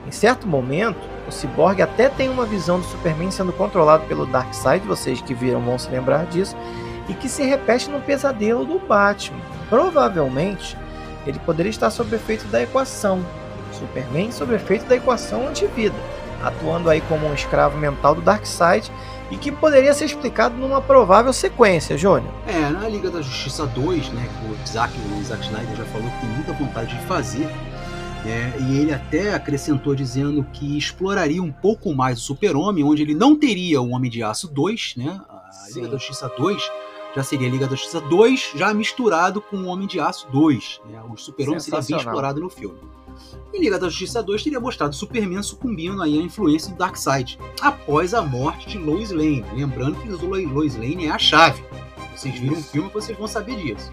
Em 0.06 0.10
certo 0.10 0.46
momento, 0.46 1.00
o 1.26 1.32
Cyborg 1.32 1.82
até 1.82 2.08
tem 2.08 2.28
uma 2.28 2.46
visão 2.46 2.78
do 2.78 2.86
Superman 2.86 3.30
sendo 3.30 3.52
controlado 3.52 4.04
pelo 4.06 4.26
Darkseid, 4.26 4.86
vocês 4.86 5.20
que 5.20 5.34
viram 5.34 5.60
vão 5.60 5.78
se 5.78 5.90
lembrar 5.90 6.26
disso, 6.26 6.56
e 7.08 7.14
que 7.14 7.28
se 7.28 7.42
repete 7.42 7.90
no 7.90 8.00
pesadelo 8.00 8.64
do 8.64 8.78
Batman. 8.78 9.40
Provavelmente, 9.68 10.76
ele 11.26 11.38
poderia 11.40 11.70
estar 11.70 11.90
sob 11.90 12.14
efeito 12.14 12.46
da 12.46 12.62
equação. 12.62 13.24
Superman 13.72 14.30
sob 14.30 14.54
efeito 14.54 14.86
da 14.86 14.96
equação 14.96 15.48
antivida 15.48 15.96
atuando 16.42 16.90
aí 16.90 17.00
como 17.02 17.26
um 17.26 17.34
escravo 17.34 17.76
mental 17.78 18.14
do 18.14 18.20
Darkseid 18.20 18.90
e 19.30 19.36
que 19.36 19.50
poderia 19.50 19.92
ser 19.92 20.04
explicado 20.04 20.56
numa 20.56 20.80
provável 20.80 21.32
sequência, 21.32 21.96
Júnior. 21.98 22.32
É, 22.46 22.70
na 22.70 22.88
Liga 22.88 23.10
da 23.10 23.20
Justiça 23.20 23.66
2, 23.66 24.10
né, 24.10 24.28
que 24.28 24.52
o 24.52 24.66
Zack, 24.66 24.94
o 24.98 25.24
Zack 25.24 25.44
Snyder 25.44 25.76
já 25.76 25.84
falou 25.86 26.08
que 26.08 26.20
tem 26.20 26.28
muita 26.30 26.52
vontade 26.52 26.96
de 26.96 27.04
fazer, 27.06 27.48
é, 28.24 28.52
e 28.60 28.78
ele 28.78 28.92
até 28.92 29.34
acrescentou 29.34 29.94
dizendo 29.94 30.44
que 30.52 30.76
exploraria 30.78 31.42
um 31.42 31.52
pouco 31.52 31.94
mais 31.94 32.18
o 32.18 32.22
Super-Homem, 32.22 32.84
onde 32.84 33.02
ele 33.02 33.14
não 33.14 33.36
teria 33.36 33.80
o 33.80 33.90
Homem 33.90 34.10
de 34.10 34.22
Aço 34.22 34.48
2, 34.48 34.94
né, 34.96 35.20
a 35.28 35.50
Sim. 35.50 35.74
Liga 35.80 35.88
da 35.88 35.98
Justiça 35.98 36.30
2 36.36 36.70
já 37.16 37.22
seria 37.24 37.48
Liga 37.48 37.66
da 37.66 37.74
Justiça 37.74 38.00
2, 38.00 38.52
já 38.54 38.72
misturado 38.74 39.40
com 39.40 39.56
o 39.56 39.66
Homem 39.66 39.88
de 39.88 39.98
Aço 39.98 40.28
2. 40.30 40.80
Né, 40.88 41.02
o 41.10 41.16
Super-Homem 41.16 41.58
seria 41.60 41.78
bem 41.80 41.96
explorado 42.10 42.40
no 42.40 42.50
filme. 42.50 42.78
E 43.52 43.58
Liga 43.58 43.78
da 43.78 43.88
Justiça 43.88 44.22
2 44.22 44.42
teria 44.44 44.60
mostrado 44.60 44.94
Superman 44.94 45.42
sucumbindo 45.42 46.02
aí 46.02 46.18
à 46.18 46.22
influência 46.22 46.70
do 46.72 46.76
Darkseid, 46.78 47.38
após 47.62 48.12
a 48.12 48.20
morte 48.22 48.68
de 48.68 48.78
Lois 48.78 49.10
Lane. 49.10 49.44
Lembrando 49.54 49.96
que 50.00 50.08
Lo- 50.08 50.52
Lois 50.52 50.76
Lane 50.76 51.06
é 51.06 51.10
a 51.10 51.18
chave. 51.18 51.64
Vocês 52.14 52.38
viram 52.38 52.54
o 52.58 52.62
filme, 52.62 52.90
vocês 52.92 53.16
vão 53.16 53.26
saber 53.26 53.56
disso. 53.56 53.90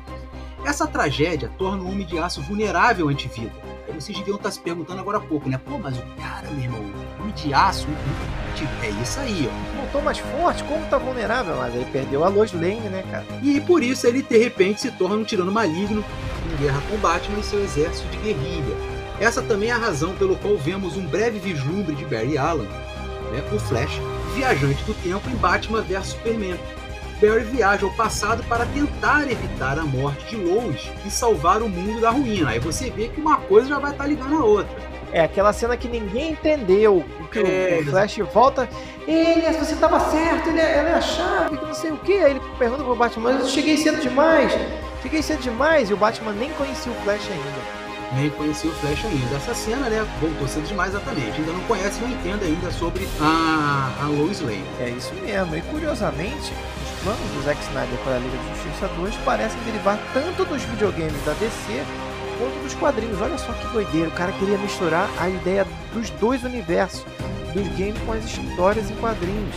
Essa 0.66 0.86
tragédia 0.88 1.52
torna 1.58 1.84
o 1.84 1.88
Homem 1.92 2.06
de 2.06 2.18
Aço 2.20 2.42
vulnerável 2.42 3.08
à 3.08 3.12
antivida. 3.12 3.52
Vocês 3.94 4.18
deviam 4.18 4.38
estar 4.38 4.52
se 4.52 4.60
perguntando 4.60 5.00
agora 5.00 5.18
há 5.18 5.22
pouco, 5.22 5.50
né? 5.50 5.60
Pô, 5.66 5.78
mas 5.78 5.98
o 5.98 6.02
cara, 6.20 6.50
meu 6.52 6.64
irmão, 6.64 6.82
Homem 7.20 7.34
de 7.34 7.54
Aço, 7.54 7.88
é 8.82 8.90
isso 9.02 9.20
aí, 9.20 9.50
ó. 9.50 9.78
Voltou 9.82 10.02
mais 10.02 10.20
forte, 10.20 10.64
como 10.64 10.86
tá 10.88 10.98
vulnerável, 10.98 11.56
mas 11.58 11.74
aí 11.74 11.86
perdeu 11.92 12.24
a 12.24 12.30
Lois 12.30 12.54
Lane, 12.54 12.90
né, 12.90 13.04
cara? 13.10 13.26
E 13.42 13.60
por 13.62 13.84
isso 13.84 14.08
ele 14.08 14.22
de 14.22 14.38
repente 14.38 14.82
se 14.82 14.92
torna 14.92 15.16
um 15.16 15.24
tirano 15.24 15.52
maligno 15.52 16.04
em 16.52 16.64
guerra 16.64 16.82
com 16.90 16.98
Batman 16.98 17.40
e 17.40 17.44
seu 17.44 17.64
exército 17.64 18.08
de 18.10 18.18
guerrilha. 18.18 18.76
Essa 19.20 19.42
também 19.42 19.70
é 19.70 19.74
a 19.74 19.78
razão 19.78 20.14
pelo 20.16 20.36
qual 20.36 20.58
vemos 20.58 20.98
um 20.98 21.06
breve 21.06 21.40
vislumbre 21.40 21.96
de 21.96 22.06
Barry 22.06 22.38
Allen, 22.38 22.68
né, 23.32 23.44
o 23.52 23.60
Flash, 23.60 24.00
viajante 24.36 24.84
do 24.84 24.94
tempo 24.96 25.30
em 25.30 25.36
Batman 25.36 25.82
vs 25.82 26.08
Superman. 26.08 26.60
Barry 27.22 27.44
viaja 27.44 27.86
ao 27.86 27.92
passado 27.94 28.44
para 28.44 28.66
tentar 28.68 29.24
evitar 29.30 29.78
a 29.80 29.84
morte 29.84 30.36
de 30.36 30.36
Lois 30.38 30.90
e 31.06 31.10
salvar 31.10 31.62
o 31.62 31.70
mundo 31.70 32.02
da 32.02 32.10
ruína. 32.10 32.50
Aí 32.52 32.60
você 32.60 32.90
vê 32.90 33.08
que 33.08 33.20
uma 33.22 33.38
coisa 33.38 33.68
já 33.70 33.80
vai 33.80 33.92
estar 33.92 34.06
ligando 34.08 34.38
a 34.38 34.44
outra. 34.46 34.94
É 35.12 35.22
aquela 35.24 35.54
cena 35.54 35.78
que 35.78 35.88
ninguém 35.88 36.32
entendeu. 36.32 37.06
Que 37.32 37.40
o- 37.40 37.48
É, 37.48 37.80
o 37.82 37.86
Flash 37.86 38.18
volta. 38.34 38.68
Ele, 39.08 39.42
você 39.58 39.76
tava 39.76 40.00
certo, 40.00 40.50
ele 40.50 40.60
é, 40.60 40.78
ela 40.78 40.90
é 40.90 40.94
a 40.94 41.02
chave, 41.02 41.58
que 41.58 41.66
não 41.66 41.74
sei 41.74 41.92
o 41.92 41.98
que. 41.98 42.14
Aí 42.14 42.32
ele 42.32 42.42
pergunta 42.60 42.84
pro 42.84 42.96
Batman, 42.96 43.32
mas 43.34 43.42
eu 43.42 43.48
cheguei 43.48 43.78
cedo 43.78 44.02
demais. 44.02 44.52
Cheguei 45.02 45.22
cedo 45.22 45.42
demais 45.42 45.90
e 45.90 45.94
o 45.94 45.98
Batman 45.98 46.32
nem 46.34 46.50
conhecia 46.52 46.92
o 46.92 46.96
Flash 47.04 47.28
ainda. 47.30 47.84
Nem 48.16 48.30
conhecia 48.32 48.70
o 48.70 48.74
Flash 48.76 49.06
ainda. 49.06 49.36
Essa 49.36 49.54
cena, 49.56 49.90
né, 49.90 50.06
voltou 50.22 50.48
cedo 50.48 50.68
demais 50.68 50.94
exatamente. 50.94 51.40
Ainda 51.40 51.52
não 51.52 51.62
conhece, 51.62 52.00
não 52.02 52.10
entende 52.10 52.46
ainda 52.46 52.72
sobre 52.72 53.08
a, 53.20 53.92
a 54.04 54.08
Lois 54.08 54.40
Lane. 54.42 54.64
É 54.80 54.90
isso 54.90 55.12
mesmo. 55.16 55.56
E 55.56 55.62
curiosamente, 55.62 56.54
os 56.83 56.83
planos 57.04 57.30
do 57.32 57.44
Zack 57.44 57.62
Snyder 57.64 58.00
para 58.00 58.16
a 58.16 58.20
Liga 58.20 58.38
de 58.38 58.48
Justiça 58.50 58.88
2 58.96 59.16
parecem 59.18 59.60
derivar 59.64 60.00
tanto 60.14 60.46
dos 60.46 60.64
videogames 60.64 61.22
da 61.26 61.34
DC 61.34 61.84
quanto 62.40 62.64
dos 62.64 62.74
quadrinhos. 62.76 63.22
Olha 63.22 63.38
só 63.38 63.52
que 63.52 63.68
doideira. 63.68 64.08
O 64.08 64.12
cara 64.12 64.32
queria 64.34 64.58
misturar 64.58 65.10
a 65.20 65.30
ideia 65.30 65.68
dos 65.94 66.10
dois 66.12 66.44
universos, 66.44 67.06
dos 67.54 67.68
games 67.78 68.00
com 68.06 68.14
as 68.14 68.24
histórias 68.24 68.90
em 68.90 68.96
quadrinhos. 68.96 69.56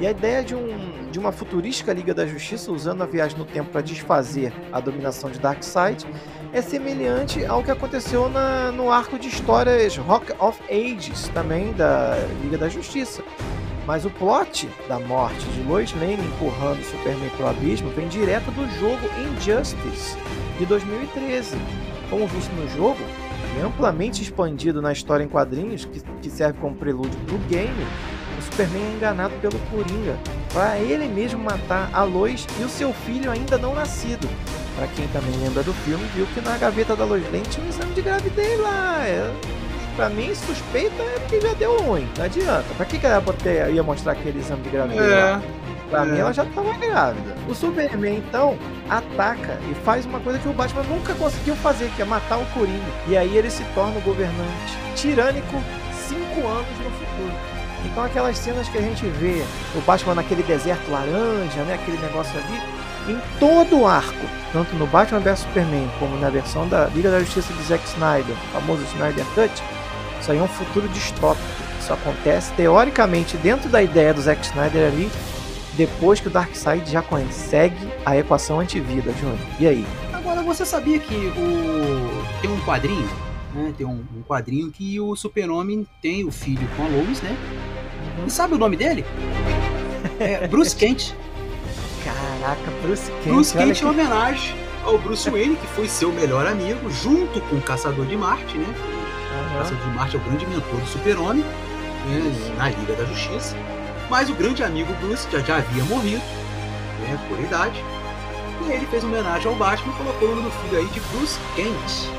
E 0.00 0.06
a 0.06 0.10
ideia 0.10 0.42
de, 0.42 0.54
um, 0.54 1.10
de 1.10 1.18
uma 1.18 1.32
futurística 1.32 1.92
Liga 1.92 2.12
da 2.12 2.26
Justiça 2.26 2.70
usando 2.72 3.02
a 3.02 3.06
viagem 3.06 3.38
no 3.38 3.44
tempo 3.44 3.70
para 3.70 3.80
desfazer 3.80 4.52
a 4.72 4.80
dominação 4.80 5.30
de 5.30 5.38
Darkseid 5.38 6.06
é 6.52 6.60
semelhante 6.60 7.44
ao 7.44 7.62
que 7.62 7.70
aconteceu 7.70 8.28
na, 8.28 8.70
no 8.72 8.90
arco 8.90 9.18
de 9.18 9.28
histórias 9.28 9.96
Rock 9.96 10.32
of 10.38 10.60
Ages, 10.70 11.28
também 11.28 11.72
da 11.72 12.16
Liga 12.42 12.58
da 12.58 12.68
Justiça. 12.68 13.22
Mas 13.86 14.04
o 14.04 14.10
plot 14.10 14.68
da 14.88 14.98
morte 14.98 15.44
de 15.50 15.62
Lois 15.62 15.92
Lane 15.94 16.14
empurrando 16.14 16.82
Superman 16.84 17.30
pro 17.36 17.46
abismo 17.46 17.88
vem 17.90 18.08
direto 18.08 18.50
do 18.50 18.68
jogo 18.80 19.00
Injustice 19.16 20.16
de 20.58 20.66
2013. 20.66 21.56
Como 22.10 22.26
visto 22.26 22.52
no 22.52 22.68
jogo, 22.68 23.00
e 23.56 23.60
amplamente 23.60 24.22
expandido 24.22 24.82
na 24.82 24.92
história 24.92 25.24
em 25.24 25.28
quadrinhos, 25.28 25.84
que, 25.84 26.00
que 26.20 26.30
serve 26.30 26.58
como 26.60 26.76
prelúdio 26.76 27.18
pro 27.26 27.38
game, 27.48 27.86
o 28.38 28.42
Superman 28.42 28.82
é 28.82 28.94
enganado 28.96 29.34
pelo 29.40 29.58
Coringa 29.70 30.18
para 30.52 30.78
ele 30.78 31.08
mesmo 31.08 31.42
matar 31.42 31.88
a 31.92 32.02
Lois 32.02 32.46
e 32.60 32.64
o 32.64 32.68
seu 32.68 32.92
filho 32.92 33.30
ainda 33.30 33.56
não 33.56 33.74
nascido. 33.74 34.28
Para 34.76 34.86
quem 34.88 35.08
também 35.08 35.34
lembra 35.38 35.62
do 35.62 35.72
filme, 35.72 36.04
viu 36.14 36.26
que 36.34 36.40
na 36.40 36.58
gaveta 36.58 36.94
da 36.94 37.04
Lois 37.04 37.24
Lane 37.32 37.44
tinha 37.48 37.64
um 37.64 37.68
exame 37.68 37.94
de 37.94 38.02
gravidez 38.02 38.60
lá. 38.60 39.06
É, 39.06 39.32
Pra 39.96 40.08
mim, 40.10 40.34
suspeita 40.34 41.02
é 41.02 41.18
porque 41.18 41.40
já 41.40 41.54
deu 41.54 41.78
ruim. 41.80 42.06
Não 42.18 42.24
adianta. 42.26 42.66
Pra 42.76 42.84
que, 42.84 42.98
que 42.98 43.06
ela 43.06 43.20
bote- 43.20 43.48
ia 43.48 43.82
mostrar 43.82 44.12
aquele 44.12 44.38
exame 44.38 44.62
de 44.62 44.68
gravidez 44.70 45.10
lá? 45.10 45.42
Pra 45.90 46.02
é. 46.02 46.06
mim, 46.06 46.18
ela 46.18 46.32
já 46.32 46.44
tava 46.44 46.72
grávida. 46.74 47.34
O 47.48 47.54
Superman, 47.54 48.16
então, 48.18 48.58
ataca 48.90 49.58
e 49.70 49.74
faz 49.84 50.04
uma 50.04 50.20
coisa 50.20 50.38
que 50.38 50.48
o 50.48 50.52
Batman 50.52 50.82
nunca 50.82 51.14
conseguiu 51.14 51.54
fazer, 51.56 51.90
que 51.96 52.02
é 52.02 52.04
matar 52.04 52.36
o 52.38 52.44
Coringa. 52.46 52.84
E 53.08 53.16
aí 53.16 53.36
ele 53.36 53.50
se 53.50 53.62
torna 53.74 53.96
o 53.98 54.02
governante 54.02 54.76
tirânico 54.94 55.62
cinco 56.08 56.46
anos 56.46 56.66
no 56.84 56.90
futuro. 56.90 57.32
Então 57.84 58.02
aquelas 58.04 58.36
cenas 58.36 58.68
que 58.68 58.78
a 58.78 58.80
gente 58.82 59.06
vê 59.06 59.44
o 59.76 59.80
Batman 59.82 60.16
naquele 60.16 60.42
deserto 60.42 60.90
laranja, 60.90 61.62
né, 61.62 61.74
aquele 61.74 61.98
negócio 61.98 62.32
ali, 62.38 62.60
em 63.12 63.20
todo 63.38 63.80
o 63.82 63.86
arco, 63.86 64.26
tanto 64.52 64.74
no 64.74 64.86
Batman 64.88 65.20
vs 65.20 65.38
Superman 65.40 65.88
como 66.00 66.16
na 66.18 66.28
versão 66.28 66.66
da 66.66 66.86
Liga 66.86 67.10
da 67.12 67.20
Justiça 67.20 67.52
de 67.52 67.62
Zack 67.62 67.86
Snyder, 67.86 68.34
o 68.34 68.52
famoso 68.60 68.82
Snyder 68.94 69.24
Cut, 69.36 69.62
isso 70.26 70.32
aí 70.32 70.38
é 70.38 70.42
um 70.42 70.48
futuro 70.48 70.88
distópico. 70.88 71.46
Isso 71.78 71.92
acontece 71.92 72.52
teoricamente 72.54 73.36
dentro 73.36 73.68
da 73.68 73.80
ideia 73.80 74.12
do 74.12 74.20
Zack 74.20 74.44
Snyder 74.44 74.88
ali, 74.88 75.08
depois 75.74 76.18
que 76.18 76.26
o 76.26 76.30
Darkseid 76.30 76.90
já 76.90 77.00
consegue 77.00 77.86
a 78.04 78.16
equação 78.16 78.58
antivida, 78.58 79.12
Júnior. 79.12 79.38
E 79.60 79.68
aí? 79.68 79.86
Agora, 80.12 80.42
você 80.42 80.66
sabia 80.66 80.98
que 80.98 81.14
o... 81.14 82.40
tem 82.42 82.50
um 82.50 82.60
quadrinho, 82.62 83.08
né? 83.54 83.72
Tem 83.78 83.86
um, 83.86 84.04
um 84.16 84.22
quadrinho 84.26 84.68
que 84.72 84.98
o 84.98 85.14
super-homem 85.14 85.86
tem 86.02 86.24
o 86.24 86.32
filho 86.32 86.66
com 86.76 86.84
a 86.84 86.88
Lois, 86.88 87.22
né? 87.22 87.36
E 88.26 88.30
sabe 88.30 88.54
o 88.54 88.58
nome 88.58 88.76
dele? 88.76 89.04
É 90.18 90.48
Bruce 90.48 90.74
Kent. 90.76 91.14
Caraca, 92.02 92.70
Bruce 92.82 93.12
Kent. 93.22 93.32
Bruce 93.32 93.56
Kent 93.56 93.82
em 93.82 93.84
homenagem 93.84 94.56
ao 94.84 94.98
Bruce 94.98 95.30
Wayne, 95.30 95.54
que 95.54 95.66
foi 95.68 95.88
seu 95.88 96.10
melhor 96.10 96.46
amigo, 96.48 96.90
junto 96.90 97.40
com 97.42 97.56
o 97.56 97.62
Caçador 97.62 98.06
de 98.06 98.16
Marte, 98.16 98.58
né? 98.58 98.74
Aham. 99.36 99.58
Caçador 99.58 99.78
de 99.78 99.90
Marte 99.90 100.16
é 100.16 100.18
o 100.18 100.22
grande 100.22 100.46
mentor 100.46 100.80
do 100.80 100.86
super-homem, 100.86 101.44
né? 102.06 102.54
na 102.56 102.68
Liga 102.70 102.94
da 102.94 103.04
Justiça. 103.04 103.56
Mas 104.08 104.30
o 104.30 104.34
grande 104.34 104.62
amigo 104.62 104.92
Bruce 105.00 105.26
já, 105.30 105.40
já 105.40 105.56
havia 105.56 105.84
morrido, 105.84 106.22
né? 107.00 107.18
por 107.28 107.38
idade. 107.40 107.82
E 108.66 108.72
ele 108.72 108.86
fez 108.86 109.04
homenagem 109.04 109.48
ao 109.48 109.54
Batman 109.54 109.92
e 109.92 109.96
colocou 109.96 110.28
o 110.28 110.36
nome 110.36 110.42
do 110.42 110.50
filho 110.50 110.78
aí 110.78 110.86
de 110.86 111.00
Bruce 111.00 111.38
Kent. 111.54 112.10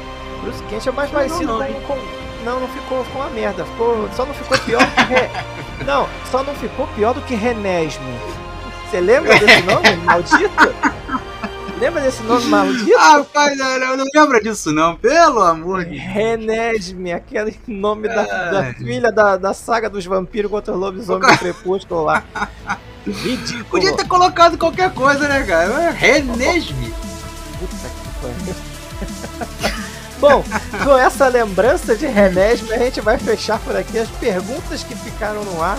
Bruce 0.41 0.63
Kent 0.63 0.87
é 0.87 0.91
mais 0.91 1.11
Não, 1.11 1.17
parecido 1.17 1.47
não, 1.47 1.57
com, 1.57 1.63
hein? 1.63 1.75
com, 1.87 1.97
Não, 2.45 2.59
não 2.59 2.67
ficou, 2.67 3.03
ficou 3.03 3.21
uma 3.21 3.29
merda. 3.31 3.65
Ficou, 3.65 4.09
só 4.15 4.25
não 4.25 4.33
ficou 4.33 4.57
pior 4.59 4.85
que. 4.91 5.01
Re... 5.01 5.29
Não, 5.85 6.09
só 6.31 6.41
não 6.41 6.55
ficou 6.55 6.87
pior 6.95 7.13
do 7.13 7.21
que 7.21 7.35
Renesme. 7.35 8.19
Você 8.89 8.99
lembra 8.99 9.37
desse 9.37 9.61
nome, 9.61 9.95
maldito? 10.03 10.73
Lembra 11.79 12.01
desse 12.01 12.23
nome 12.23 12.45
maldito? 12.47 12.97
Ah, 12.97 13.23
pai, 13.31 13.55
não, 13.55 13.97
não, 13.97 14.05
lembra 14.15 14.41
disso 14.41 14.71
não, 14.71 14.95
pelo 14.95 15.41
amor 15.41 15.85
de 15.85 15.91
Deus. 15.91 16.01
Renesme, 16.01 17.13
aquele 17.13 17.59
nome 17.67 18.07
da, 18.07 18.23
da 18.23 18.73
filha 18.73 19.11
da, 19.11 19.37
da 19.37 19.53
saga 19.53 19.87
dos 19.87 20.03
vampiros 20.05 20.49
contra 20.49 20.73
os 20.73 20.79
lobisomens 20.79 21.33
do 21.33 21.39
crepúsculo 21.39 22.03
lá. 22.05 22.23
Ridículo. 23.05 23.65
Podia 23.65 23.95
ter 23.95 24.07
colocado 24.07 24.57
qualquer 24.57 24.91
coisa, 24.93 25.27
né, 25.27 25.43
cara? 25.43 25.91
Renesme. 25.91 26.93
Puta 27.59 27.75
que 27.75 28.09
pariu. 28.21 28.55
Bom, 30.19 30.43
com 30.83 30.97
essa 30.97 31.27
lembrança 31.27 31.95
de 31.95 32.07
Renesme, 32.07 32.73
a 32.73 32.79
gente 32.79 32.99
vai 33.01 33.19
fechar 33.19 33.59
por 33.59 33.75
aqui 33.75 33.99
as 33.99 34.09
perguntas 34.09 34.83
que 34.83 34.95
ficaram 34.95 35.43
no 35.45 35.61
ar 35.61 35.77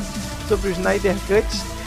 sobre 0.49 0.69
o 0.69 0.73
Snyder 0.73 1.17
Cut. 1.27 1.78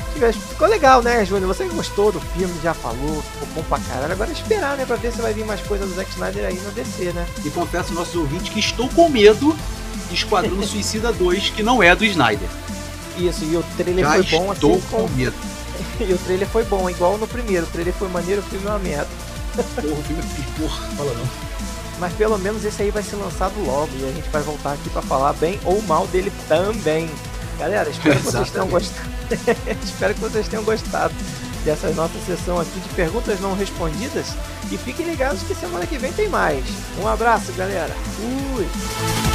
Ficou 0.50 0.68
legal, 0.68 1.02
né, 1.02 1.26
Júnior? 1.26 1.48
Você 1.56 1.66
gostou 1.66 2.12
do 2.12 2.20
filme, 2.20 2.54
já 2.62 2.74
falou, 2.74 3.22
ficou 3.22 3.48
bom 3.56 3.64
pra 3.64 3.80
caralho. 3.80 4.14
Agora 4.14 4.30
é 4.30 4.34
esperar, 4.34 4.78
né, 4.78 4.86
pra 4.86 4.96
ver 4.96 5.12
se 5.12 5.22
vai 5.22 5.34
vir 5.34 5.46
mais 5.46 5.62
coisas 5.62 5.90
do 5.90 5.96
Zack 5.96 6.12
Snyder 6.12 6.46
aí 6.46 6.60
no 6.60 6.72
DC, 6.72 7.12
né? 7.14 7.26
E 7.44 7.50
confesso 7.50 7.90
aos 7.90 7.98
nossos 7.98 8.16
ouvintes 8.16 8.50
que 8.50 8.60
estou 8.60 8.88
com 8.90 9.10
medo 9.10 9.56
de 10.10 10.16
Esquadrão 10.16 10.62
Suicida 10.64 11.12
2, 11.12 11.50
que 11.52 11.64
não 11.64 11.82
é 11.82 11.96
do 11.96 12.06
Snyder. 12.06 12.48
Isso, 13.18 13.44
e 13.46 13.56
o 13.56 13.64
trailer 13.78 14.06
Já 14.06 14.12
foi 14.14 14.24
bom 14.24 14.54
estou 14.54 14.72
assim 14.74 14.82
com 14.90 14.98
como... 14.98 15.16
medo. 15.16 15.36
E 16.00 16.14
o 16.14 16.18
trailer 16.18 16.48
foi 16.48 16.64
bom, 16.64 16.90
igual 16.90 17.18
no 17.18 17.28
primeiro. 17.28 17.66
O 17.66 17.70
trailer 17.70 17.94
foi 17.94 18.08
maneiro, 18.08 18.42
o 18.42 18.44
filme 18.44 18.66
é 18.66 18.70
uma 18.70 18.80
merda. 18.80 19.08
Porra, 19.56 19.94
o 19.94 20.04
filme 20.04 20.24
porra, 20.58 20.88
fala 20.96 21.14
não. 21.14 21.28
Mas 22.00 22.14
pelo 22.14 22.38
menos 22.38 22.64
esse 22.66 22.82
aí 22.82 22.90
vai 22.90 23.04
ser 23.04 23.16
lançado 23.18 23.54
logo 23.64 23.90
e 24.00 24.04
a 24.06 24.12
gente 24.12 24.28
vai 24.30 24.42
voltar 24.42 24.74
aqui 24.74 24.90
pra 24.90 25.02
falar 25.02 25.34
bem 25.34 25.60
ou 25.64 25.82
mal 25.84 26.08
dele 26.08 26.32
também. 26.48 27.10
Galera, 27.62 27.88
espero 27.92 28.16
que 28.16 28.24
vocês 28.24 28.50
tenham 28.50 28.68
gostado. 28.68 29.10
espero 29.86 30.14
que 30.16 30.20
vocês 30.20 30.48
tenham 30.48 30.64
gostado 30.64 31.14
dessa 31.64 31.92
nossa 31.92 32.18
sessão 32.26 32.60
aqui 32.60 32.80
de 32.80 32.90
perguntas 32.96 33.40
não 33.40 33.54
respondidas. 33.54 34.36
E 34.72 34.78
fiquem 34.80 35.06
ligados 35.06 35.44
que 35.44 35.54
semana 35.54 35.86
que 35.86 36.00
vem 36.00 36.12
tem 36.12 36.28
mais. 36.28 36.66
Um 37.00 37.08
abraço, 37.08 37.54
galera. 37.54 37.94
Fui! 38.16 39.31